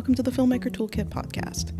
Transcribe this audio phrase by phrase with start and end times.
[0.00, 1.74] welcome to the Filmmaker Toolkit podcast.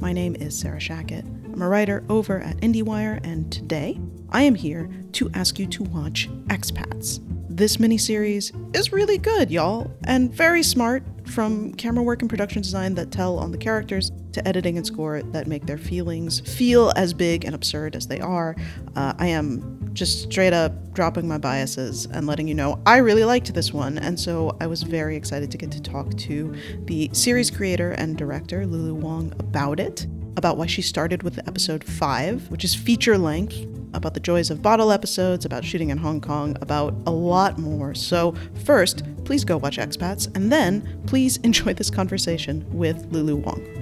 [0.00, 1.26] My name is Sarah Shackett.
[1.52, 4.00] I'm a writer over at IndieWire, and today
[4.30, 7.20] I am here to ask you to watch Expats.
[7.50, 12.94] This miniseries is really good, y'all, and very smart from camera work and production design
[12.94, 17.12] that tell on the characters to editing and score that make their feelings feel as
[17.12, 18.56] big and absurd as they are.
[18.96, 23.22] Uh, I am just straight up dropping my biases and letting you know I really
[23.22, 26.54] liked this one, and so I was very excited to get to talk to
[26.86, 30.06] the series creator and director, Lulu Wang, about it,
[30.38, 34.62] about why she started with episode 5, which is feature length, about the joys of
[34.62, 37.94] bottle episodes, about shooting in Hong Kong, about a lot more.
[37.94, 43.79] So, first, please go watch Expats, and then please enjoy this conversation with Lulu Wang.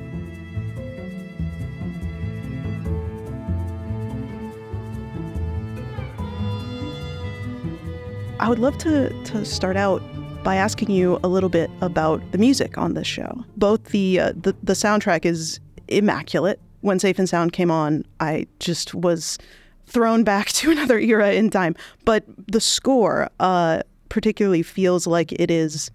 [8.40, 10.02] I would love to to start out
[10.44, 13.44] by asking you a little bit about the music on this show.
[13.56, 15.58] Both the uh, the, the soundtrack is
[15.88, 16.60] immaculate.
[16.80, 19.38] When Safe and Sound came on, I just was
[19.86, 21.74] thrown back to another era in time.
[22.04, 25.90] But the score, uh, particularly, feels like it is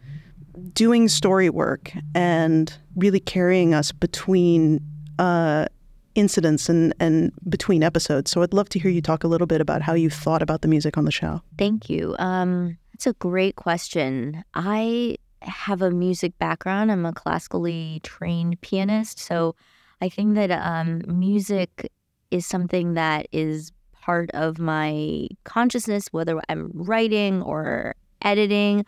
[0.74, 4.82] doing story work and really carrying us between
[5.18, 5.68] uh,
[6.16, 8.32] incidents and, and between episodes.
[8.32, 10.62] So I'd love to hear you talk a little bit about how you thought about
[10.62, 11.42] the music on the show.
[11.58, 12.16] Thank you.
[12.20, 14.44] Um, that's a great question.
[14.54, 16.92] I have a music background.
[16.92, 19.20] I'm a classically trained pianist.
[19.20, 19.56] So
[20.02, 21.92] I think that um, music
[22.32, 28.86] is something that is part of my consciousness, whether I'm writing or editing.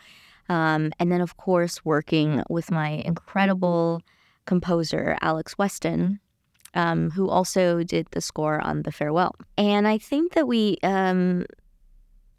[0.50, 4.02] Um, and then, of course, working with my incredible
[4.46, 6.20] composer, Alex Weston,
[6.76, 9.36] um, who also did the score on The Farewell.
[9.58, 11.46] And I think that we um,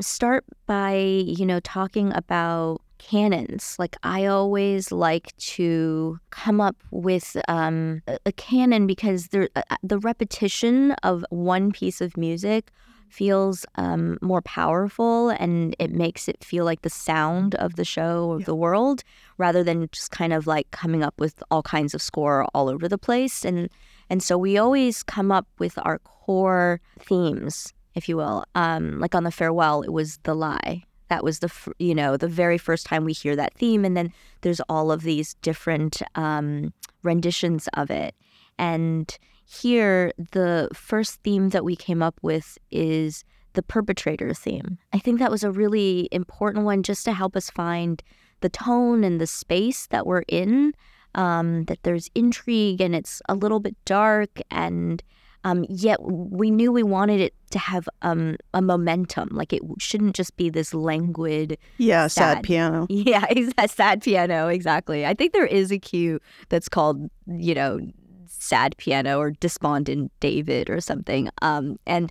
[0.00, 3.76] start by, you know, talking about canons.
[3.78, 9.76] Like I always like to come up with um, a canon because there, uh, uh,
[9.82, 12.70] the repetition of one piece of music
[13.08, 18.26] feels um, more powerful and it makes it feel like the sound of the show
[18.26, 18.46] or yeah.
[18.46, 19.04] the world
[19.38, 22.88] rather than just kind of like coming up with all kinds of score all over
[22.88, 23.70] the place and
[24.10, 28.44] and so we always come up with our core themes, if you will.
[28.54, 30.82] Um, like on the farewell, it was the lie.
[31.08, 34.12] That was the you know the very first time we hear that theme, and then
[34.40, 36.72] there's all of these different um,
[37.02, 38.14] renditions of it.
[38.58, 44.78] And here, the first theme that we came up with is the perpetrator theme.
[44.92, 48.02] I think that was a really important one just to help us find
[48.40, 50.74] the tone and the space that we're in
[51.16, 55.02] um, that there's intrigue and it's a little bit dark and
[55.46, 59.28] um, yet we knew we wanted it to have um, a momentum.
[59.30, 62.86] Like it shouldn't just be this languid, yeah, sad, sad piano.
[62.90, 63.24] Yeah,
[63.66, 64.48] sad piano.
[64.48, 65.06] Exactly.
[65.06, 67.78] I think there is a cue that's called, you know,
[68.26, 71.30] sad piano or despondent David or something.
[71.42, 72.10] Um, and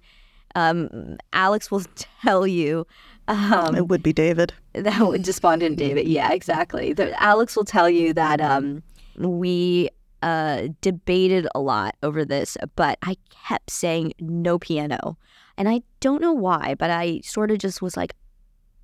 [0.56, 1.84] um, Alex will
[2.24, 2.88] tell you.
[3.28, 4.54] Um, it would be David.
[4.76, 6.08] That would despondent David.
[6.08, 6.92] Yeah, exactly.
[6.92, 8.84] The, Alex will tell you that um,
[9.18, 9.90] we
[10.22, 15.18] uh, debated a lot over this, but I kept saying no piano.
[15.58, 18.14] And I don't know why, but I sort of just was like,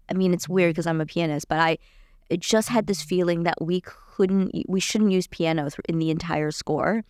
[0.10, 1.78] I mean, it's weird because I'm a pianist, but I
[2.38, 7.04] just had this feeling that we couldn't, we shouldn't use piano in the entire score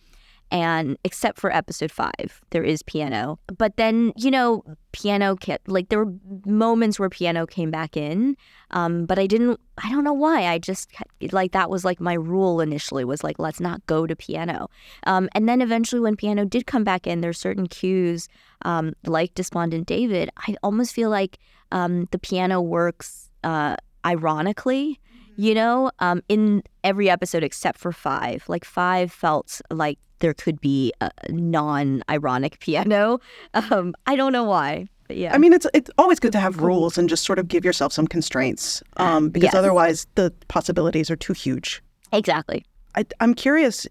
[0.52, 3.40] and except for episode five there is piano.
[3.56, 6.12] But then you know piano kept like there were
[6.44, 8.36] moments where piano came back in
[8.72, 10.46] um, but i didn't i don't know why.
[10.46, 10.92] I just
[11.32, 14.68] like that was like my rule initially was like let's not go to piano.
[15.06, 18.28] Um, and then eventually when piano did come back in there's certain cues
[18.64, 21.38] um, like despondent david i almost feel like
[21.72, 25.00] um, the piano works uh, ironically
[25.36, 28.44] you know, um, in every episode except for five.
[28.48, 33.20] Like five felt like there could be a non-ironic piano.
[33.52, 34.86] Um, I don't know why.
[35.08, 35.34] But yeah.
[35.34, 37.92] I mean, it's it's always good to have rules and just sort of give yourself
[37.92, 39.54] some constraints, um, because yes.
[39.54, 41.82] otherwise the possibilities are too huge.
[42.12, 42.64] Exactly.
[42.94, 43.86] I, I'm curious,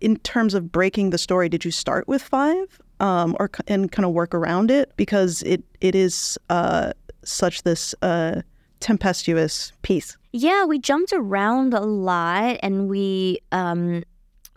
[0.00, 4.06] in terms of breaking the story, did you start with five, um, or and kind
[4.06, 6.92] of work around it because it it is uh,
[7.24, 8.42] such this uh,
[8.80, 10.16] tempestuous piece.
[10.32, 14.02] Yeah, we jumped around a lot and we um,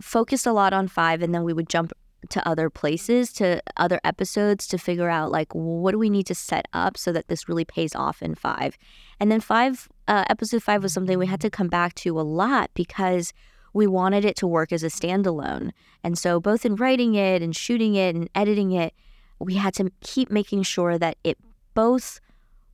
[0.01, 1.93] focused a lot on five, and then we would jump
[2.29, 6.35] to other places, to other episodes to figure out like what do we need to
[6.35, 8.77] set up so that this really pays off in five.
[9.19, 12.21] And then five, uh, episode five was something we had to come back to a
[12.21, 13.33] lot because
[13.73, 15.71] we wanted it to work as a standalone.
[16.03, 18.93] And so, both in writing it and shooting it and editing it,
[19.39, 21.37] we had to keep making sure that it
[21.73, 22.19] both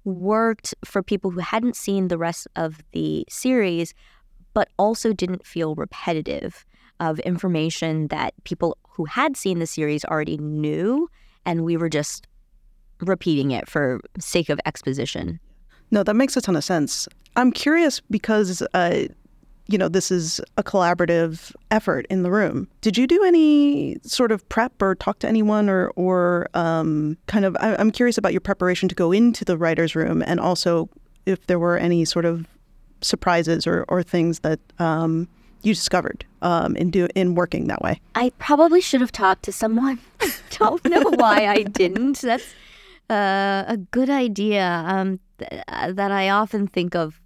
[0.05, 3.93] worked for people who hadn't seen the rest of the series,
[4.53, 6.65] but also didn't feel repetitive
[7.09, 11.09] of information that people who had seen the series already knew,
[11.45, 12.27] and we were just
[13.01, 15.39] repeating it for sake of exposition.
[15.91, 17.07] No, that makes a ton of sense.
[17.35, 19.07] I'm curious because, uh,
[19.67, 22.67] you know, this is a collaborative effort in the room.
[22.81, 27.45] Did you do any sort of prep or talk to anyone or, or um, kind
[27.45, 27.57] of?
[27.59, 30.89] I'm curious about your preparation to go into the writer's room and also
[31.25, 32.45] if there were any sort of
[33.01, 35.27] surprises or, or things that um,
[35.63, 37.99] you discovered um, in do in working that way.
[38.15, 39.99] I probably should have talked to someone.
[40.51, 42.21] Don't know why I didn't.
[42.21, 42.53] That's
[43.09, 47.19] uh, a good idea um, th- that I often think of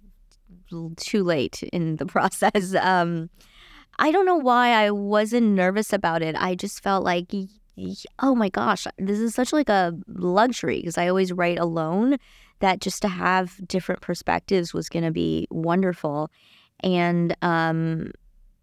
[0.96, 2.74] too late in the process.
[2.74, 3.30] Um,
[3.98, 6.36] I don't know why I wasn't nervous about it.
[6.38, 7.32] I just felt like,
[8.20, 12.18] oh my gosh, this is such like a luxury because I always write alone.
[12.60, 16.28] That just to have different perspectives was going to be wonderful,
[16.80, 18.10] and um,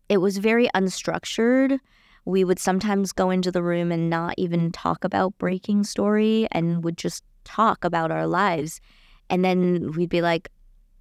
[0.09, 1.79] it was very unstructured.
[2.25, 6.83] We would sometimes go into the room and not even talk about breaking story and
[6.83, 8.81] would just talk about our lives.
[9.29, 10.49] And then we'd be like,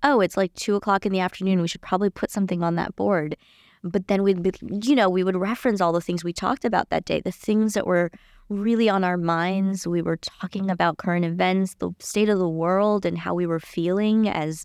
[0.02, 1.62] oh, it's like two o'clock in the afternoon.
[1.62, 3.36] We should probably put something on that board.
[3.82, 4.52] But then we'd be,
[4.82, 7.74] you know, we would reference all the things we talked about that day, the things
[7.74, 8.10] that were
[8.48, 9.86] really on our minds.
[9.86, 13.60] We were talking about current events, the state of the world, and how we were
[13.60, 14.64] feeling as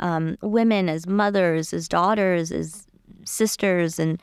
[0.00, 2.86] um, women, as mothers, as daughters, as
[3.24, 4.20] sisters and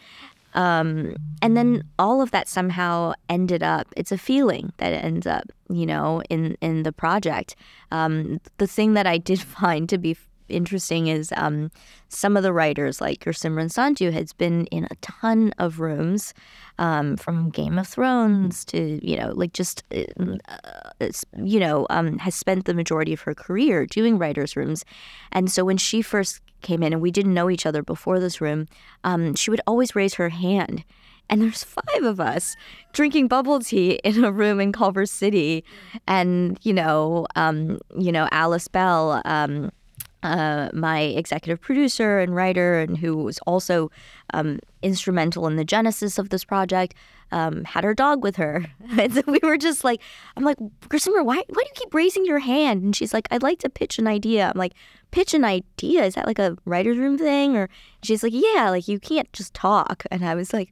[0.53, 5.43] um, and then all of that somehow ended up it's a feeling that ends up
[5.69, 7.55] you know in in the project.
[7.91, 10.15] Um, the thing that i did find to be
[10.49, 11.71] interesting is um,
[12.09, 16.33] some of the writers, like Gursimran Sandhu, has been in a ton of rooms,
[16.77, 20.03] um, from Game of Thrones to you know, like just uh,
[21.37, 24.85] you know, um, has spent the majority of her career doing writers' rooms,
[25.31, 28.41] and so when she first came in and we didn't know each other before this
[28.41, 28.67] room,
[29.05, 30.83] um, she would always raise her hand.
[31.29, 32.55] And there's five of us
[32.93, 35.63] drinking bubble tea in a room in Culver City,
[36.07, 39.71] and you know, um, you know, Alice Bell, um,
[40.25, 43.91] uh, my executive producer and writer, and who was also
[44.33, 46.95] um, instrumental in the genesis of this project,
[47.31, 48.65] um, had her dog with her.
[48.97, 50.01] and so we were just like,
[50.35, 50.57] I'm like,
[50.89, 52.83] Gursimran, why, why do you keep raising your hand?
[52.83, 54.51] And she's like, I'd like to pitch an idea.
[54.53, 54.73] I'm like,
[55.11, 56.03] pitch an idea?
[56.03, 57.55] Is that like a writer's room thing?
[57.55, 57.69] Or
[58.03, 60.03] she's like, yeah, like you can't just talk.
[60.11, 60.71] And I was like,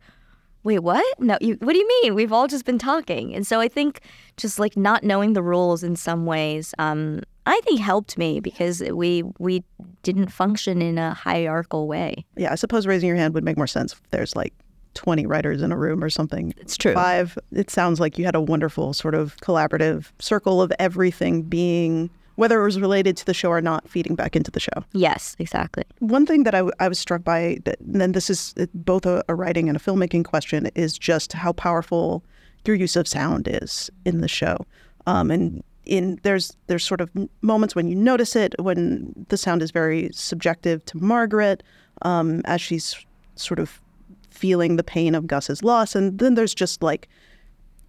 [0.64, 1.20] wait, what?
[1.20, 2.16] No, you, what do you mean?
[2.16, 3.36] We've all just been talking.
[3.36, 4.02] And so I think
[4.38, 8.82] just like not knowing the rules in some ways, um, I think helped me because
[8.82, 9.64] we we
[10.02, 12.26] didn't function in a hierarchical way.
[12.38, 14.54] Yeah, I suppose raising your hand would make more sense if there's like
[14.94, 16.54] 20 writers in a room or something.
[16.58, 16.94] It's true.
[16.94, 22.10] Five, it sounds like you had a wonderful sort of collaborative circle of everything being
[22.36, 24.84] whether it was related to the show or not, feeding back into the show.
[24.92, 25.84] Yes, exactly.
[26.00, 29.36] One thing that I, I was struck by, and then this is both a, a
[29.36, 32.24] writing and a filmmaking question, is just how powerful
[32.66, 34.58] your use of sound is in the show.
[35.06, 37.10] Um, and in there's there's sort of
[37.42, 41.62] moments when you notice it when the sound is very subjective to Margaret
[42.04, 43.82] um, as she's sort of
[44.30, 47.08] feeling the pain of Gus's loss, and then there's just like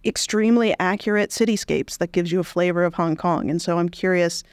[0.05, 3.49] extremely accurate cityscapes that gives you a flavor of Hong Kong.
[3.49, 4.43] And so I'm curious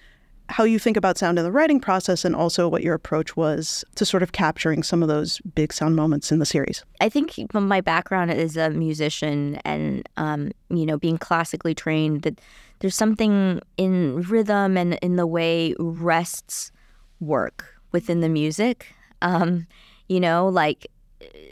[0.49, 3.85] how you think about sound in the writing process and also what your approach was
[3.95, 6.85] to sort of capturing some of those big sound moments in the series.
[7.01, 12.41] I think my background as a musician and, um, you know, being classically trained, that
[12.81, 16.73] there's something in rhythm and in the way rests
[17.21, 18.87] work within the music.
[19.23, 19.67] Um,
[20.09, 20.87] you know, like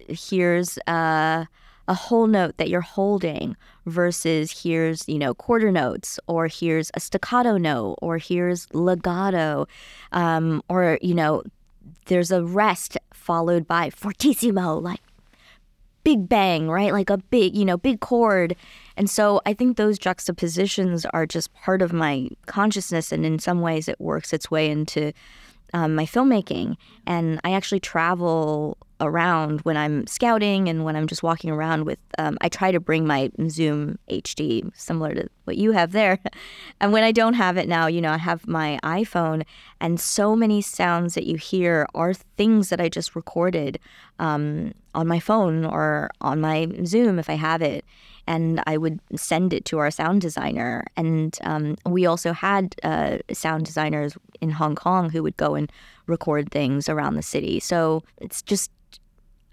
[0.09, 0.79] here's.
[0.87, 1.45] Uh,
[1.91, 7.01] a whole note that you're holding versus here's, you know, quarter notes or here's a
[7.01, 9.67] staccato note or here's legato
[10.13, 11.43] um, or, you know,
[12.07, 15.01] there's a rest followed by fortissimo, like
[16.05, 16.93] big bang, right?
[16.93, 18.55] Like a big, you know, big chord.
[18.97, 23.11] And so I think those juxtapositions are just part of my consciousness.
[23.11, 25.13] And in some ways, it works its way into
[25.75, 26.77] um, my filmmaking.
[27.05, 31.99] And I actually travel around when I'm scouting and when I'm just walking around with,
[32.19, 36.19] um, I try to bring my Zoom HD, similar to what you have there.
[36.81, 39.45] and when I don't have it now, you know, I have my iPhone,
[39.81, 43.79] and so many sounds that you hear are things that I just recorded
[44.19, 47.85] um, on my phone or on my Zoom if I have it
[48.27, 50.85] and I would send it to our sound designer.
[50.97, 55.71] And um, we also had uh, sound designers in Hong Kong who would go and
[56.07, 57.59] record things around the city.
[57.59, 58.71] So it's just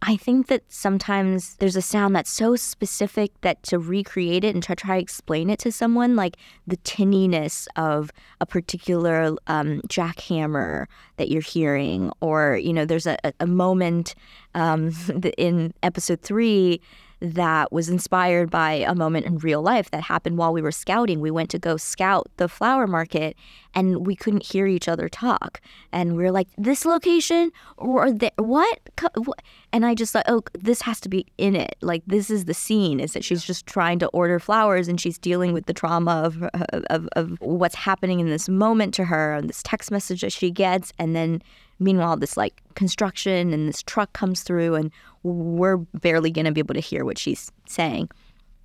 [0.02, 4.64] I think that sometimes there's a sound that's so specific that to recreate it and
[4.64, 6.38] try try to explain it to someone, like
[6.68, 10.86] the tinniness of a particular um, jackhammer
[11.18, 14.14] that you're hearing, or you know, there's a, a moment
[14.54, 14.92] um,
[15.38, 16.80] in episode three
[17.20, 21.20] that was inspired by a moment in real life that happened while we were scouting.
[21.20, 23.36] We went to go scout the flower market
[23.74, 25.62] and we couldn't hear each other talk.
[25.92, 28.80] And we were like, this location or the, what?
[29.74, 31.76] And I just thought, oh, this has to be in it.
[31.82, 35.18] Like, this is the scene is that she's just trying to order flowers and she's
[35.18, 36.44] dealing with the trauma of,
[36.90, 40.52] of, of what's happening in this moment to her and this text message that she
[40.52, 40.94] gets.
[41.00, 41.42] And then
[41.80, 44.92] Meanwhile, this like construction and this truck comes through, and
[45.24, 48.10] we're barely going to be able to hear what she's saying.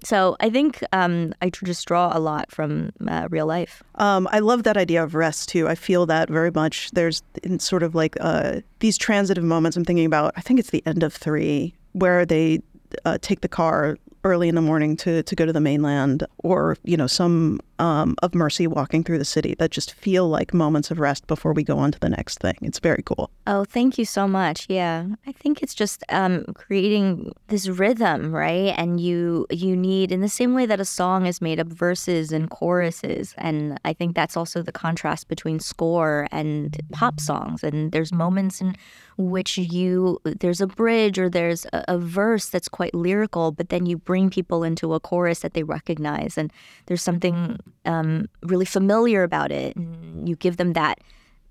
[0.05, 3.85] So I think um, I just draw a lot from uh, real life.
[3.97, 5.69] Um, I love that idea of rest too.
[5.69, 6.91] I feel that very much.
[6.91, 7.23] There's
[7.59, 9.77] sort of like uh, these transitive moments.
[9.77, 10.33] I'm thinking about.
[10.37, 12.63] I think it's the end of three where they
[13.05, 16.77] uh, take the car early in the morning to, to go to the mainland or,
[16.85, 20.93] you know, some um, of Mercy walking through the city that just feel like moments
[20.93, 22.55] of rest before we go on to the next thing.
[22.63, 23.29] It's very cool.
[23.49, 24.67] Oh, thank you so much.
[24.69, 25.07] Yeah.
[25.27, 28.73] I think it's just um, creating this rhythm, right?
[28.79, 32.31] And you you need in the same way that a song is made of verses
[32.31, 33.35] and choruses.
[33.37, 37.65] And I think that's also the contrast between score and pop songs.
[37.65, 38.77] And there's moments in
[39.17, 43.87] which you there's a bridge or there's a, a verse that's quite lyrical, but then
[43.87, 46.53] you bring people into a chorus that they recognize, and
[46.87, 49.77] there's something um, really familiar about it.
[49.77, 51.01] And you give them that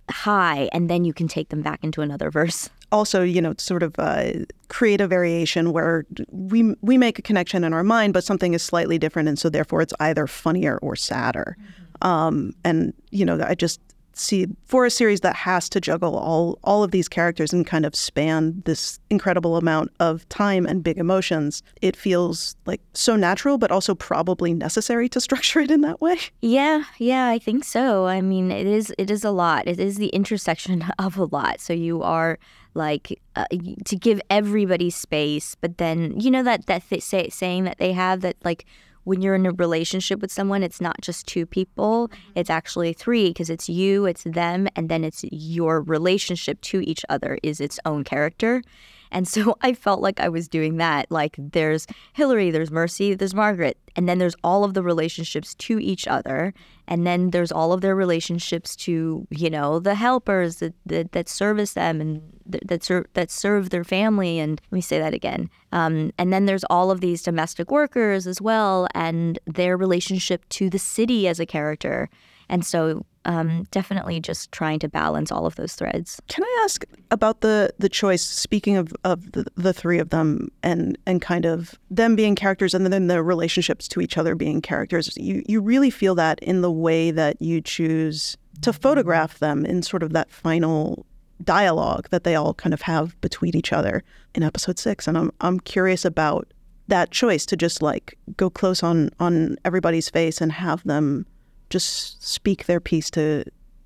[0.09, 2.69] high, and then you can take them back into another verse.
[2.91, 4.31] Also, you know, sort of uh,
[4.67, 8.61] create a variation where we we make a connection in our mind, but something is
[8.61, 11.57] slightly different, and so therefore it's either funnier or sadder.
[11.59, 12.07] Mm-hmm.
[12.07, 13.79] Um, and you know, I just
[14.21, 17.85] see for a series that has to juggle all all of these characters and kind
[17.85, 23.57] of span this incredible amount of time and big emotions it feels like so natural
[23.57, 26.17] but also probably necessary to structure it in that way.
[26.41, 28.05] Yeah yeah i think so.
[28.05, 29.67] I mean it is it is a lot.
[29.67, 31.59] It is the intersection of a lot.
[31.59, 32.37] So you are
[32.73, 33.45] like uh,
[33.83, 37.91] to give everybody space but then you know that that th- say, saying that they
[37.91, 38.65] have that like
[39.03, 42.31] when you're in a relationship with someone, it's not just two people, mm-hmm.
[42.36, 47.03] it's actually three because it's you, it's them, and then it's your relationship to each
[47.10, 48.62] other is its own character.
[49.11, 51.11] And so I felt like I was doing that.
[51.11, 55.79] Like there's Hillary, there's Mercy, there's Margaret, and then there's all of the relationships to
[55.79, 56.53] each other,
[56.87, 61.29] and then there's all of their relationships to you know the helpers that that, that
[61.29, 64.39] service them and that serve that serve their family.
[64.39, 65.49] And let me say that again.
[65.71, 70.69] Um, and then there's all of these domestic workers as well, and their relationship to
[70.69, 72.09] the city as a character.
[72.49, 76.21] And so um, definitely just trying to balance all of those threads.
[76.27, 78.23] Can I ask about the the choice?
[78.23, 82.73] Speaking of, of the, the three of them and and kind of them being characters
[82.73, 86.61] and then their relationships to each other being characters, you you really feel that in
[86.61, 91.05] the way that you choose to photograph them in sort of that final
[91.43, 94.03] dialogue that they all kind of have between each other
[94.35, 95.07] in episode six.
[95.07, 96.51] And I'm I'm curious about
[96.87, 101.25] that choice to just like go close on on everybody's face and have them
[101.71, 103.43] just speak their piece to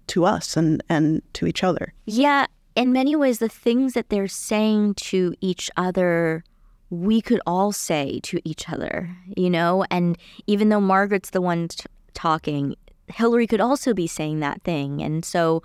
[0.07, 1.93] to us and and to each other.
[2.05, 6.43] Yeah, in many ways the things that they're saying to each other
[6.89, 9.85] we could all say to each other, you know?
[9.89, 12.75] And even though Margaret's the one t- talking,
[13.07, 15.01] Hillary could also be saying that thing.
[15.01, 15.63] And so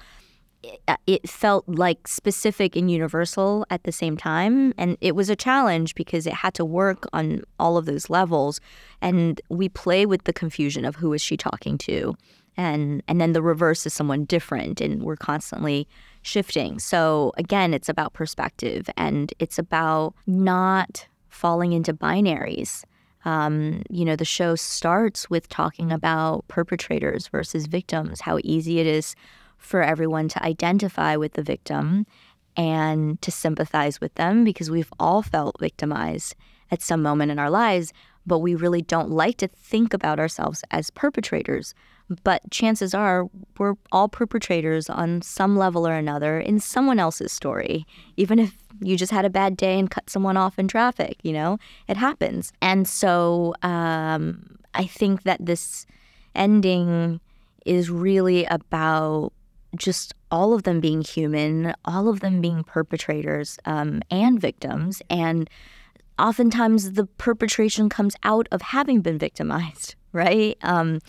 [1.07, 4.75] it felt like specific and universal at the same time.
[4.77, 8.61] And it was a challenge because it had to work on all of those levels.
[9.01, 12.15] And we play with the confusion of who is she talking to?
[12.57, 14.81] And, and then the reverse is someone different.
[14.81, 15.89] And we're constantly
[16.23, 16.79] shifting.
[16.79, 22.85] So again, it's about perspective and it's about not falling into binaries.
[23.25, 28.87] Um, you know, the show starts with talking about perpetrators versus victims, how easy it
[28.87, 29.15] is
[29.61, 32.07] for everyone to identify with the victim
[32.57, 36.35] and to sympathize with them because we've all felt victimized
[36.71, 37.93] at some moment in our lives,
[38.27, 41.75] but we really don't like to think about ourselves as perpetrators.
[42.25, 47.87] But chances are we're all perpetrators on some level or another in someone else's story.
[48.17, 51.33] Even if you just had a bad day and cut someone off in traffic, you
[51.33, 52.53] know, it happens.
[52.61, 55.87] And so um, I think that this
[56.35, 57.21] ending
[57.65, 59.33] is really about
[59.77, 65.03] just all of them being human, all of them being perpetrators um, and victims.
[65.11, 65.49] And
[66.19, 70.57] oftentimes the perpetration comes out of having been victimized, right?
[70.63, 71.01] Um,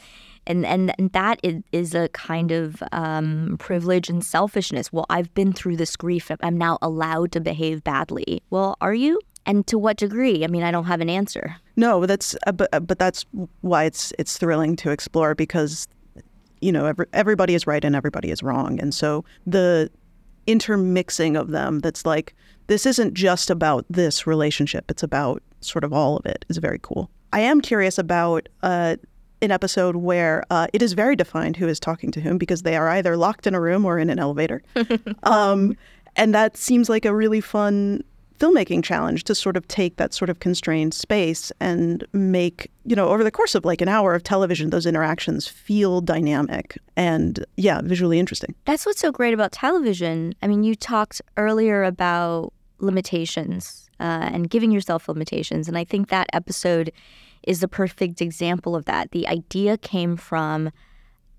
[0.48, 4.91] and and, that is, is a kind of um, privilege and selfishness.
[4.91, 6.32] Well i've been through this grief.
[6.41, 8.41] I'm now allowed to behave badly.
[8.50, 9.20] Well are you?
[9.46, 10.44] And to what degree?
[10.44, 11.56] I mean i don't have an answer.
[11.75, 13.25] No that's uh, but, uh, but that's
[13.62, 15.88] why it's it's thrilling to explore because
[16.62, 18.80] you know every, everybody is right and everybody is wrong.
[18.80, 19.89] And so the
[20.48, 22.34] intermixing of them that's like
[22.68, 26.80] this isn't just about this relationship it's about sort of all of it is very
[26.82, 27.10] cool.
[27.34, 28.98] I am curious about uh,
[29.41, 32.75] an episode where uh, it is very defined who is talking to whom because they
[32.75, 34.62] are either locked in a room or in an elevator.
[35.24, 35.77] Um,
[36.15, 38.03] and that seems like a really fun
[38.42, 43.10] filmmaking challenge to sort of take that sort of constrained space and make, you know,
[43.10, 47.82] over the course of like an hour of television, those interactions feel dynamic and, yeah,
[47.84, 48.56] visually interesting.
[48.66, 50.34] That's what's so great about television.
[50.42, 55.68] I mean, you talked earlier about limitations uh, and giving yourself limitations.
[55.68, 56.92] And I think that episode
[57.44, 59.12] is the perfect example of that.
[59.12, 60.72] The idea came from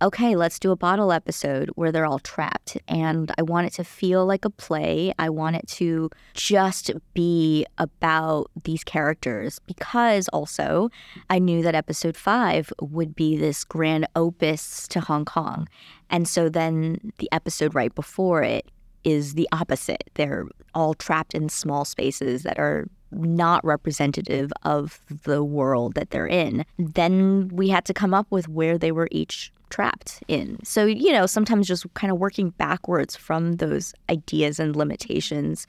[0.02, 2.76] okay, let's do a bottle episode where they're all trapped.
[2.88, 5.14] And I want it to feel like a play.
[5.18, 10.90] I want it to just be about these characters because also
[11.30, 15.68] I knew that episode five would be this grand opus to Hong Kong.
[16.10, 18.70] And so then the episode right before it
[19.04, 20.10] is the opposite.
[20.14, 26.26] They're all trapped in small spaces that are not representative of the world that they're
[26.26, 26.64] in.
[26.78, 30.62] Then we had to come up with where they were each trapped in.
[30.64, 35.66] So, you know, sometimes just kind of working backwards from those ideas and limitations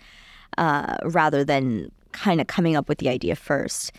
[0.58, 3.92] uh, rather than kind of coming up with the idea first.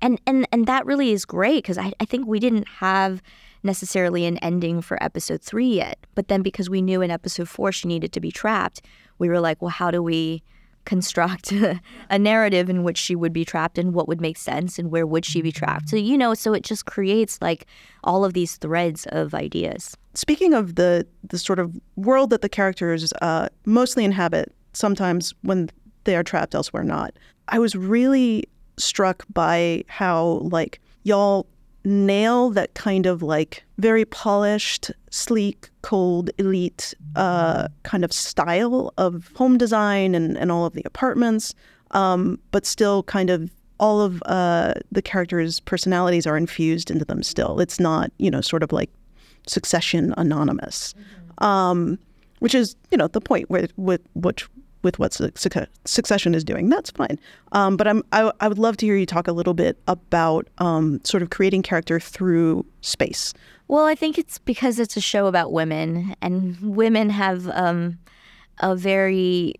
[0.00, 3.20] And and and that really is great because I, I think we didn't have
[3.64, 5.98] necessarily an ending for episode three yet.
[6.14, 8.80] But then because we knew in episode four she needed to be trapped,
[9.18, 10.44] we were like, well, how do we
[10.88, 11.52] construct
[12.10, 15.06] a narrative in which she would be trapped and what would make sense and where
[15.06, 15.90] would she be trapped.
[15.90, 17.66] So, you know, so it just creates like
[18.04, 19.96] all of these threads of ideas.
[20.14, 25.70] Speaking of the the sort of world that the characters uh, mostly inhabit, sometimes when
[26.04, 27.12] they are trapped elsewhere not,
[27.48, 28.44] I was really
[28.78, 31.46] struck by how like y'all
[31.84, 39.30] nail that kind of like very polished, sleek, cold, elite uh, kind of style of
[39.34, 41.54] home design and, and all of the apartments,
[41.92, 43.50] um, but still kind of
[43.80, 47.60] all of uh, the characters' personalities are infused into them still.
[47.60, 48.90] It's not, you know, sort of like
[49.46, 51.44] succession anonymous, mm-hmm.
[51.44, 51.98] um,
[52.40, 54.48] which is, you know, the point where, with which
[54.82, 56.68] with what Succession is doing.
[56.68, 57.18] That's fine.
[57.52, 60.48] Um, but I'm, I, I, would love to hear you talk a little bit about
[60.58, 63.34] um, sort of creating character through space.
[63.66, 67.98] Well, I think it's because it's a show about women, and women have um,
[68.60, 69.54] a very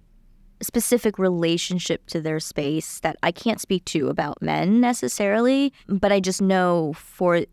[0.62, 6.20] specific relationship to their space that I can't speak to about men necessarily, but I
[6.20, 7.44] just know for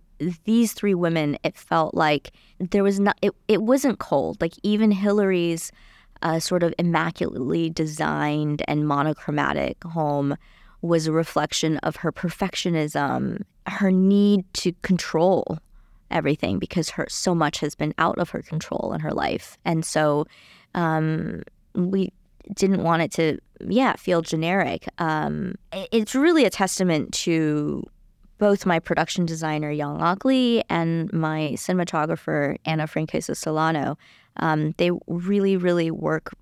[0.46, 4.42] these three women, it felt like there was not, it, it wasn't cold.
[4.42, 5.72] Like even Hillary's
[6.22, 10.38] a sort of immaculately designed and monochromatic home
[10.82, 15.58] was a reflection of her perfectionism, her need to control
[16.12, 19.84] everything because her so much has been out of her control in her life, and
[19.84, 20.26] so
[20.76, 21.42] um,
[21.74, 22.12] we
[22.54, 24.88] didn't want it to, yeah, feel generic.
[25.00, 27.84] Um, it's really a testament to
[28.38, 33.98] both my production designer Young Ok Lee and my cinematographer Anna Franquesa Solano
[34.38, 36.34] um, they really, really work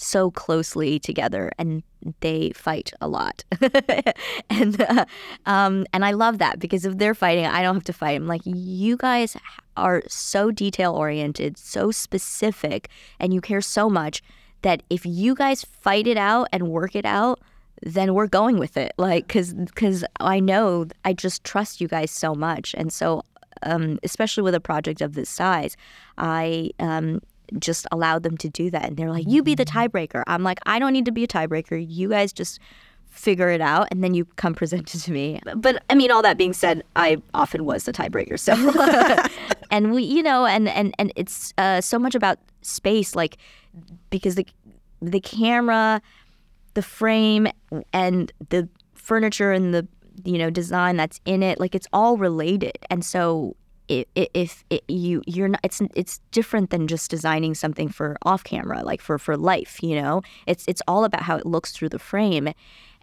[0.00, 1.82] so closely together and
[2.20, 3.44] they fight a lot.
[4.48, 5.04] And uh,
[5.46, 8.16] um, and I love that because if they're fighting I don't have to fight.
[8.16, 9.36] I'm like you guys
[9.76, 14.22] are so detail oriented so specific and you care so much
[14.62, 17.40] that if you guys fight it out and work it out
[17.82, 18.92] then we're going with it.
[18.98, 22.74] Like cuz cuz I know I just trust you guys so much.
[22.74, 23.22] And so
[23.62, 25.76] um, especially with a project of this size
[26.16, 27.20] I um,
[27.58, 28.84] just allowed them to do that.
[28.84, 30.22] And they're like, you be the tiebreaker.
[30.26, 31.84] I'm like, I don't need to be a tiebreaker.
[31.86, 32.60] You guys just
[33.10, 35.40] figure it out and then you come present it to me.
[35.56, 38.38] But I mean, all that being said, I often was the tiebreaker.
[38.38, 38.54] So,
[39.70, 43.36] and we, you know, and, and, and it's uh, so much about space, like,
[44.10, 44.46] because the,
[45.00, 46.02] the camera,
[46.74, 47.48] the frame,
[47.92, 49.86] and the furniture and the,
[50.24, 52.78] you know, design that's in it, like, it's all related.
[52.90, 53.56] And so
[53.90, 58.82] if it, you you're not it's it's different than just designing something for off camera
[58.84, 60.22] like for for life you know?
[60.46, 62.52] It's it's all about how it looks through the frame.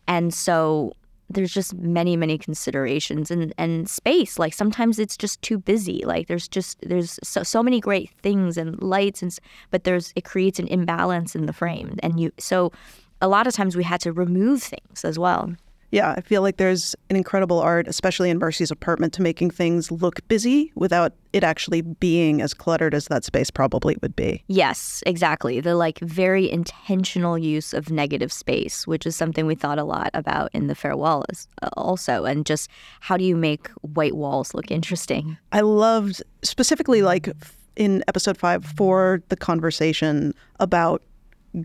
[0.07, 0.93] And so
[1.29, 4.39] there's just many many considerations and and space.
[4.39, 6.03] Like sometimes it's just too busy.
[6.05, 9.37] Like there's just there's so, so many great things and lights and
[9.71, 11.97] but there's it creates an imbalance in the frame.
[12.01, 12.71] And you so
[13.21, 15.53] a lot of times we had to remove things as well
[15.91, 19.89] Yeah, I feel like there's an incredible art, especially in Mercy's apartment, to making things
[19.89, 24.43] look busy without it actually being as cluttered as that space probably would be.
[24.47, 25.61] Yes, exactly.
[25.61, 30.09] The like very intentional use of negative space, which is something we thought a lot
[30.13, 31.25] about in the farewell
[31.61, 32.69] uh, also, and just
[32.99, 35.37] how do you make white walls look interesting?
[35.53, 37.29] I loved specifically like
[37.77, 41.01] in episode five for the conversation about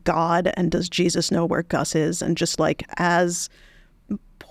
[0.04, 3.48] God and does Jesus know where Gus is, and just like as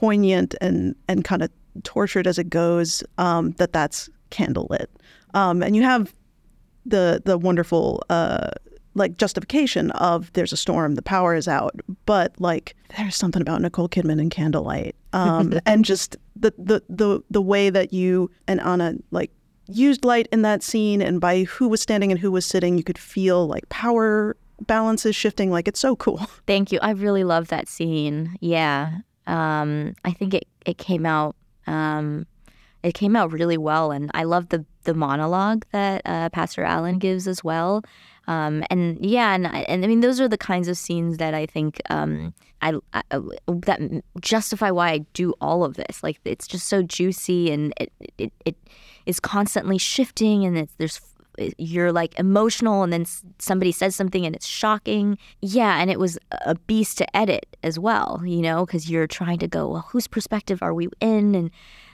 [0.02, 1.52] poignant and and kind of
[1.84, 4.88] tortured as it goes um, that that's candlelit.
[5.36, 6.14] Um, and you have
[6.86, 8.50] the the wonderful uh,
[8.96, 13.62] like justification of there's a storm the power is out but like there's something about
[13.62, 14.96] nicole kidman and candlelight.
[15.14, 19.32] Um, and just the, the the the way that you and anna like
[19.68, 22.84] used light in that scene and by who was standing and who was sitting you
[22.84, 25.52] could feel like power balances shifting.
[25.52, 26.18] Like it's so cool.
[26.48, 26.80] Thank you.
[26.82, 28.36] I really love that scene.
[28.42, 31.36] Yeah um, I think it, it came out
[31.67, 32.26] um,
[32.84, 36.98] it came out really well, and I love the the monologue that uh, Pastor Allen
[36.98, 37.84] gives as well.
[38.28, 41.46] Um, and yeah, and and I mean those are the kinds of scenes that I
[41.46, 43.04] think um, I, I,
[43.48, 46.04] that justify why I do all of this.
[46.04, 48.56] Like it's just so juicy, and it it, it
[49.06, 51.02] is constantly shifting, and there's
[51.58, 53.06] you're like emotional and then
[53.39, 55.17] somebody says something and it's shocking.
[55.41, 59.39] Yeah, and it was a beast to edit as well, you know, because you're trying
[59.39, 61.36] to go, well, whose perspective are we in?
[61.36, 61.52] And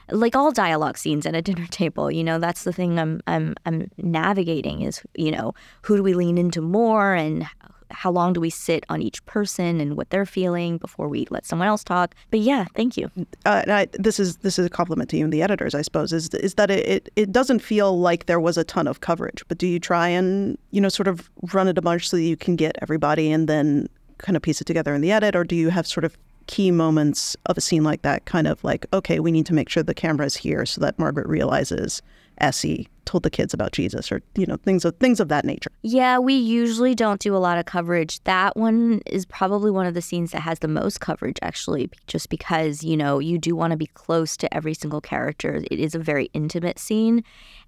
[0.09, 3.55] like all dialogue scenes at a dinner table, you know, that's the thing I'm I'm
[3.65, 7.47] I'm navigating is, you know, who do we lean into more and
[7.91, 11.45] how long do we sit on each person and what they're feeling before we let
[11.45, 12.15] someone else talk.
[12.31, 13.09] But yeah, thank you.
[13.45, 16.13] Uh, I, this is this is a compliment to you and the editors, I suppose.
[16.13, 19.43] Is is that it, it, it doesn't feel like there was a ton of coverage,
[19.47, 22.23] but do you try and you know sort of run it a bunch so that
[22.23, 25.43] you can get everybody and then kind of piece it together in the edit, or
[25.43, 28.85] do you have sort of key moments of a scene like that kind of like
[28.93, 32.01] okay we need to make sure the camera is here so that margaret realizes
[32.37, 35.71] Essie told the kids about Jesus or you know things of things of that nature.
[35.81, 38.23] Yeah, we usually don't do a lot of coverage.
[38.25, 42.29] That one is probably one of the scenes that has the most coverage actually just
[42.29, 45.63] because, you know, you do want to be close to every single character.
[45.71, 47.23] It is a very intimate scene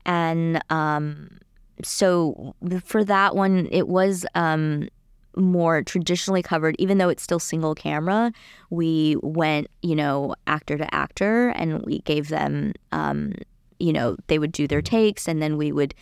[0.06, 1.40] and um
[1.82, 4.90] so for that one it was um
[5.36, 8.32] more traditionally covered, even though it's still single camera,
[8.70, 13.34] we went, you know, actor to actor and we gave them um,
[13.80, 15.94] you know, they would do their takes and then we would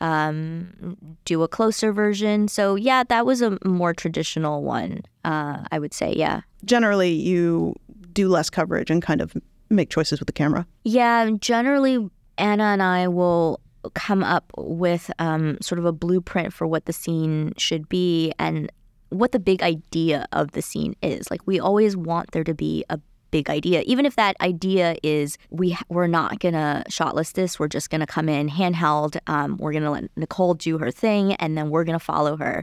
[0.00, 2.48] um, do a closer version.
[2.48, 6.12] So, yeah, that was a more traditional one, uh, I would say.
[6.16, 6.42] Yeah.
[6.64, 7.74] Generally, you
[8.12, 9.34] do less coverage and kind of
[9.70, 10.66] make choices with the camera.
[10.84, 11.30] Yeah.
[11.38, 13.60] Generally, Anna and I will
[13.94, 18.70] come up with um, sort of a blueprint for what the scene should be and
[19.10, 21.30] what the big idea of the scene is.
[21.30, 22.98] Like, we always want there to be a
[23.34, 23.82] big idea.
[23.84, 28.28] Even if that idea is we we're not gonna shotlist this, we're just gonna come
[28.28, 29.18] in handheld.
[29.26, 32.62] Um, we're gonna let Nicole do her thing, and then we're gonna follow her,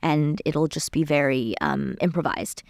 [0.00, 2.62] and it'll just be very um, improvised.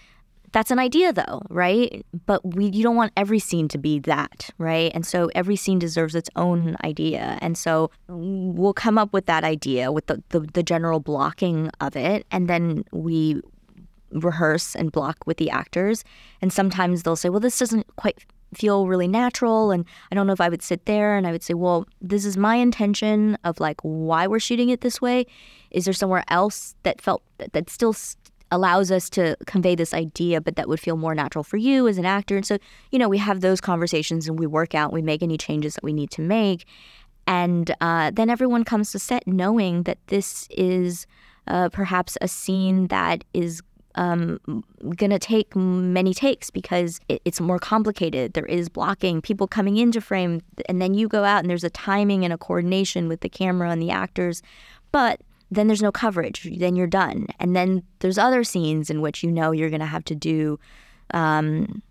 [0.53, 2.07] That's an idea, though, right?
[2.25, 4.91] But we you don't want every scene to be that, right?
[4.95, 9.45] And so every scene deserves its own idea, and so we'll come up with that
[9.45, 13.43] idea with the, the, the general blocking of it, and then we
[14.13, 16.05] rehearse and block with the actors.
[16.41, 19.71] And sometimes they'll say, well, this doesn't quite feel really natural.
[19.71, 21.17] And I don't know if I would sit there.
[21.17, 24.83] And I would say, well, this is my intention of like why we're shooting it
[24.83, 25.27] this way.
[25.71, 27.23] Is there somewhere else that felt
[27.53, 27.97] that still
[28.51, 31.97] allows us to convey this idea, but that would feel more natural for you as
[31.97, 32.37] an actor?
[32.37, 32.59] And so,
[32.91, 35.85] you know, we have those conversations and we work out, we make any changes that
[35.85, 36.67] we need to make.
[37.27, 41.07] And uh, then everyone comes to set knowing that this is
[41.47, 43.63] uh, perhaps a scene that is
[43.95, 44.41] um,
[44.97, 48.33] going to take many takes because it, it's more complicated.
[48.33, 51.71] There is blocking, people coming into frame, and then you go out and there's a
[51.71, 54.43] timing and a coordination with the camera and the actors.
[54.93, 56.49] But then there's no coverage.
[56.59, 57.27] Then you're done.
[57.39, 60.59] And then there's other scenes in which you know you're going to have to do
[61.13, 61.83] um,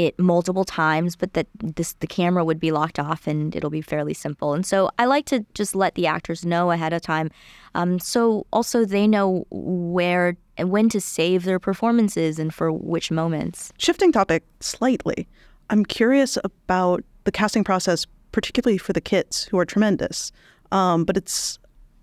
[0.00, 3.82] it multiple times, but that this the camera would be locked off and it'll be
[3.82, 4.54] fairly simple.
[4.54, 7.30] And so I like to just let the actors know ahead of time,
[7.74, 13.10] um, so also they know where and when to save their performances and for which
[13.10, 13.72] moments.
[13.78, 15.26] Shifting topic slightly,
[15.70, 20.30] I'm curious about the casting process, particularly for the kids who are tremendous.
[20.70, 21.58] Um, but it's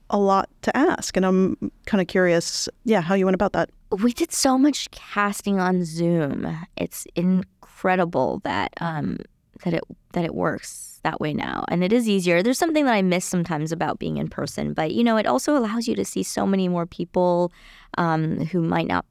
[0.10, 3.70] a lot to ask, and I'm kind of curious, yeah, how you went about that.
[3.92, 6.58] We did so much casting on Zoom.
[6.76, 9.18] It's incredible that um,
[9.64, 12.42] that it that it works that way now, and it is easier.
[12.42, 15.56] There's something that I miss sometimes about being in person, but you know, it also
[15.58, 17.52] allows you to see so many more people
[17.98, 19.06] um, who might not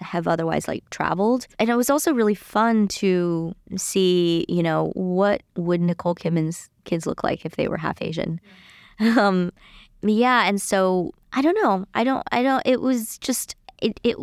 [0.00, 1.46] have otherwise like traveled.
[1.58, 7.06] And it was also really fun to see, you know, what would Nicole Kidman's kids
[7.06, 8.40] look like if they were half Asian.
[9.00, 9.52] Um,
[10.02, 11.84] yeah, and so I don't know.
[11.94, 12.22] I don't.
[12.32, 12.62] I don't.
[12.66, 14.00] It was just it.
[14.02, 14.16] It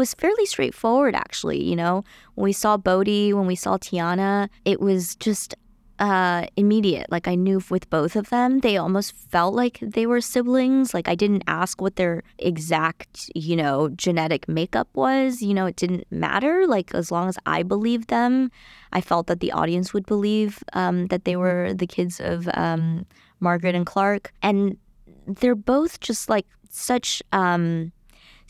[0.00, 1.62] was fairly straightforward, actually.
[1.62, 5.54] You know, when we saw Bodhi, when we saw Tiana, it was just
[5.98, 7.12] uh, immediate.
[7.12, 10.94] Like I knew with both of them, they almost felt like they were siblings.
[10.94, 15.42] Like I didn't ask what their exact, you know, genetic makeup was.
[15.42, 16.66] You know, it didn't matter.
[16.66, 18.50] Like as long as I believed them,
[18.94, 23.04] I felt that the audience would believe um, that they were the kids of um,
[23.38, 24.32] Margaret and Clark.
[24.40, 24.78] And
[25.26, 27.92] they're both just like such um,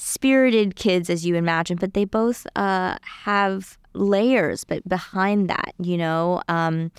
[0.00, 5.98] spirited kids, as you imagine, but they both uh, have layers but behind that you
[5.98, 6.42] know?
[6.48, 6.90] Um,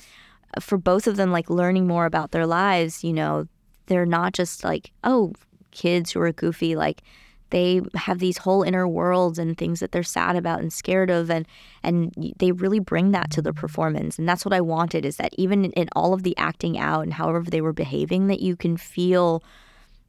[0.59, 3.47] for both of them, like learning more about their lives, you know,
[3.87, 5.33] they're not just like, oh,
[5.71, 7.01] kids who are goofy, like
[7.49, 11.29] they have these whole inner worlds and things that they're sad about and scared of
[11.29, 11.47] and
[11.83, 14.19] and they really bring that to the performance.
[14.19, 17.13] And that's what i wanted is that even in all of the acting out and
[17.13, 19.43] however they were behaving that you can feel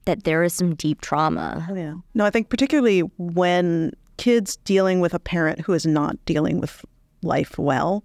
[0.04, 5.00] that there is some deep trauma oh, yeah no i think particularly when kids dealing
[5.00, 6.84] with a parent who is not dealing with
[7.22, 8.04] life well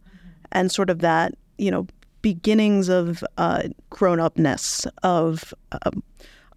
[0.51, 1.85] and sort of that you know
[2.21, 6.03] beginnings of uh, grown upness of um,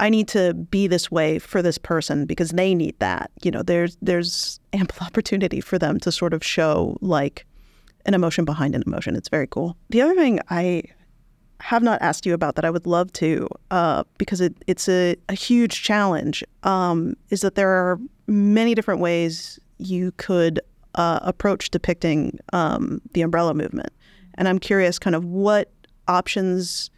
[0.01, 3.31] I need to be this way for this person because they need that.
[3.43, 7.47] You know, there's there's ample opportunity for them to sort of show like
[8.07, 9.15] an emotion behind an emotion.
[9.15, 9.77] It's very cool.
[9.91, 10.85] The other thing I
[11.61, 15.17] have not asked you about that I would love to, uh, because it, it's a,
[15.29, 20.61] a huge challenge, um, is that there are many different ways you could
[20.95, 23.91] uh, approach depicting um, the umbrella movement.
[24.35, 25.71] And I'm curious kind of what
[26.09, 26.91] options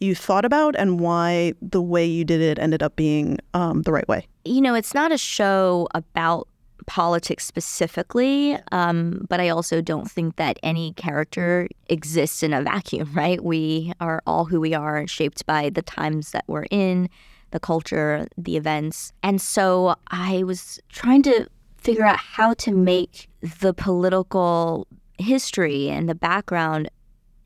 [0.00, 3.92] you thought about and why the way you did it ended up being um, the
[3.92, 4.26] right way.
[4.44, 6.48] You know, it's not a show about
[6.90, 13.08] politics specifically, um, but I also don't think that any character exists in a vacuum,
[13.14, 13.42] right?
[13.42, 17.08] We are all who we are, shaped by the times that we're in,
[17.52, 19.12] the culture, the events.
[19.22, 26.08] And so I was trying to figure out how to make the political history and
[26.08, 26.90] the background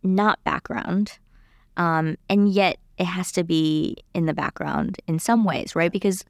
[0.03, 1.19] not background.
[1.77, 5.93] Um, and yet it has to be in the background in some ways, right?
[5.93, 6.25] Because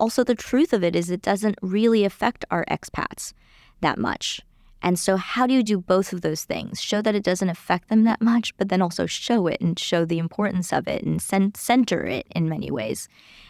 [0.00, 3.34] also the truth of it is it doesn't really affect our expats
[3.80, 4.40] that much.
[4.82, 6.80] And so, how do you do both of those things?
[6.80, 10.06] Show that it doesn't affect them that much, but then also show it and show
[10.06, 13.06] the importance of it and center it in many ways.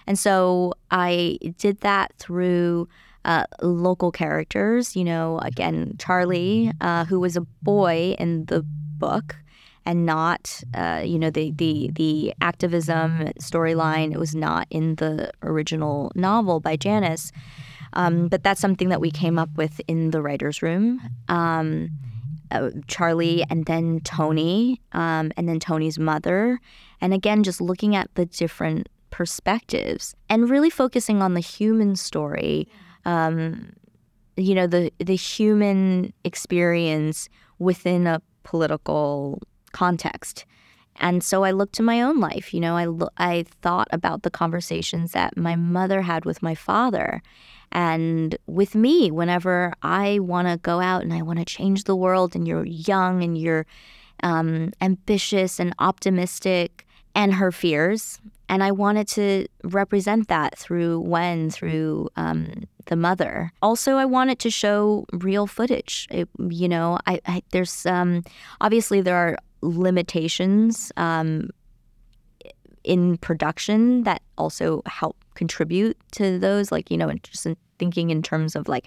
[0.08, 2.88] And so, I did that through
[3.24, 4.96] uh, local characters.
[4.96, 9.36] You know, again, Charlie, uh, who was a boy in the book
[9.86, 14.12] and not, uh, you know, the the the activism storyline.
[14.12, 17.32] It was not in the original novel by Janice,
[17.94, 21.00] um, but that's something that we came up with in the writers' room.
[21.28, 21.90] Um,
[22.50, 26.60] uh, Charlie and then Tony, um, and then Tony's mother,
[27.00, 32.68] and again, just looking at the different perspectives and really focusing on the human story.
[33.04, 33.72] Um,
[34.36, 39.40] you know, the the human experience within a political
[39.72, 40.44] context.
[40.96, 42.52] And so I looked to my own life.
[42.52, 46.54] You know, I, lo- I thought about the conversations that my mother had with my
[46.54, 47.22] father
[47.72, 51.96] and with me whenever I want to go out and I want to change the
[51.96, 53.64] world, and you're young and you're
[54.22, 58.20] um, ambitious and optimistic, and her fears.
[58.48, 63.52] And I wanted to represent that through when, through um, the mother.
[63.62, 66.08] Also, I wanted to show real footage.
[66.10, 68.24] It, you know, I, I there's um,
[68.60, 71.50] obviously there are limitations um,
[72.84, 76.72] in production that also help contribute to those.
[76.72, 78.86] Like, you know, just in thinking in terms of like,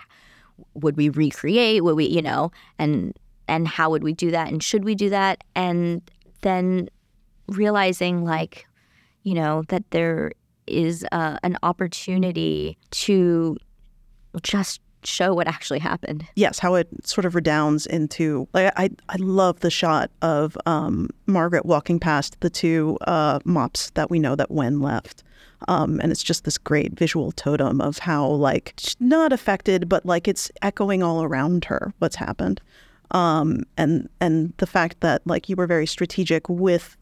[0.74, 1.84] would we recreate?
[1.84, 4.48] Would we, you know, and and how would we do that?
[4.48, 5.44] And should we do that?
[5.56, 6.02] And
[6.42, 6.90] then
[7.48, 8.66] realizing like,
[9.24, 10.32] you know, that there
[10.68, 13.58] is uh, an opportunity to
[14.42, 16.26] just show what actually happened.
[16.36, 21.10] Yes, how it sort of redounds into like I I love the shot of um,
[21.26, 25.24] Margaret walking past the two uh, mops that we know that Wen left.
[25.68, 30.28] Um, and it's just this great visual totem of how like not affected, but like
[30.28, 32.62] it's echoing all around her what's happened.
[33.12, 36.98] Um, and and the fact that like you were very strategic with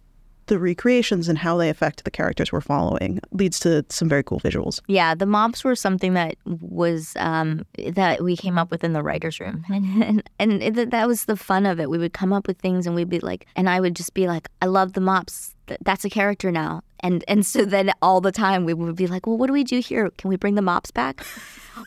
[0.48, 4.40] the recreations and how they affect the characters we're following leads to some very cool
[4.40, 4.82] visuals.
[4.88, 9.04] Yeah, the mobs were something that was um, that we came up with in the
[9.04, 11.90] writers' room, and and, it, that was the fun of it.
[11.90, 14.28] We would come up with things, and we'd be like, and I would just be
[14.28, 15.56] like, I love the mops.
[15.82, 19.28] That's a character now, and and so then all the time we would be like,
[19.28, 20.10] well, what do we do here?
[20.18, 21.24] Can we bring the mops back?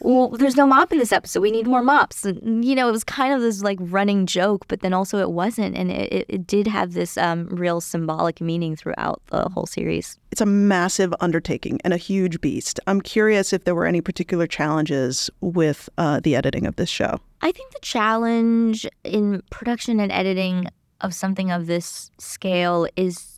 [0.01, 1.41] well, there's no mop in this episode.
[1.41, 2.25] We need more mops.
[2.25, 5.31] And, you know, it was kind of this like running joke, but then also it
[5.31, 9.67] wasn't, and it, it, it did have this um, real symbolic meaning throughout the whole
[9.67, 10.19] series.
[10.31, 12.81] It's a massive undertaking and a huge beast.
[12.87, 17.21] I'm curious if there were any particular challenges with uh, the editing of this show.
[17.41, 20.69] I think the challenge in production and editing
[21.01, 23.34] of something of this scale is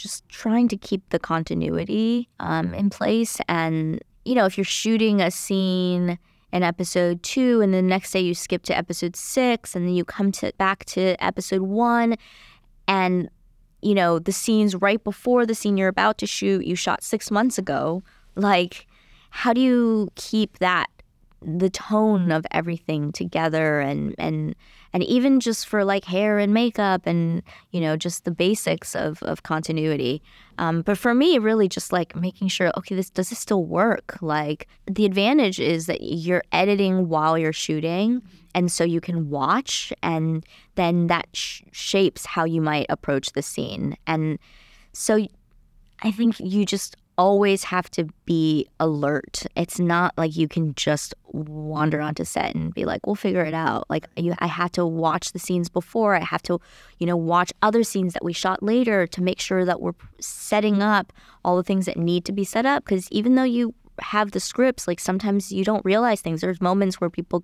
[0.00, 3.38] just trying to keep the continuity um, in place.
[3.48, 6.18] And, you know, if you're shooting a scene
[6.52, 10.04] in episode two and the next day you skip to episode six and then you
[10.04, 12.16] come to back to episode one
[12.86, 13.28] and
[13.82, 17.30] you know the scenes right before the scene you're about to shoot you shot six
[17.30, 18.02] months ago
[18.34, 18.86] like
[19.30, 20.88] how do you keep that
[21.40, 24.54] the tone of everything together and and
[24.92, 29.22] and even just for like hair and makeup and you know just the basics of
[29.22, 30.22] of continuity.
[30.58, 34.16] Um, but for me really just like making sure okay this does this still work?
[34.20, 38.22] Like the advantage is that you're editing while you're shooting
[38.54, 43.42] and so you can watch and then that sh- shapes how you might approach the
[43.42, 43.96] scene.
[44.06, 44.38] And
[44.92, 45.26] so
[46.02, 49.44] i think you just always have to be alert.
[49.56, 53.52] It's not like you can just wander onto set and be like, "We'll figure it
[53.52, 56.14] out." Like you, I have to watch the scenes before.
[56.14, 56.60] I have to,
[56.98, 60.80] you know, watch other scenes that we shot later to make sure that we're setting
[60.80, 61.12] up
[61.44, 62.84] all the things that need to be set up.
[62.84, 66.40] Because even though you have the scripts, like sometimes you don't realize things.
[66.40, 67.42] There's moments where people,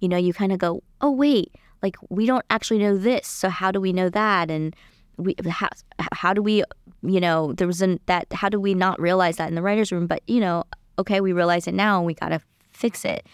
[0.00, 3.48] you know, you kind of go, "Oh wait, like we don't actually know this, so
[3.48, 4.74] how do we know that?" and
[5.18, 5.68] we how,
[6.12, 6.62] how do we
[7.06, 9.92] you know there was an that how do we not realize that in the writers
[9.92, 10.06] room?
[10.06, 10.64] But you know
[10.98, 12.40] okay we realize it now and we got to
[12.72, 13.26] fix it.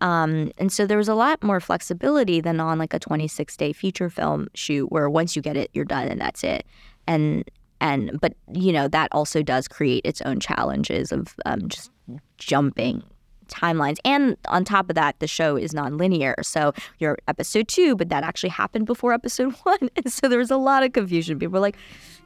[0.00, 3.72] Um, and so there was a lot more flexibility than on like a 26 day
[3.72, 6.66] feature film shoot where once you get it you're done and that's it.
[7.06, 7.48] And
[7.80, 11.90] and but you know that also does create its own challenges of um, just
[12.38, 13.02] jumping
[13.48, 13.96] timelines.
[14.04, 16.36] And on top of that, the show is non-linear.
[16.42, 19.90] So you're episode two, but that actually happened before episode one.
[19.96, 21.38] And so there was a lot of confusion.
[21.38, 21.76] People were like,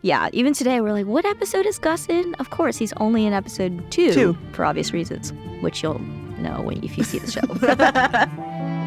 [0.02, 2.34] yeah, even today we're like, what episode is Gus in?
[2.36, 4.38] Of course, he's only in episode two, two.
[4.52, 5.98] for obvious reasons, which you'll
[6.38, 7.40] know when if you see the show.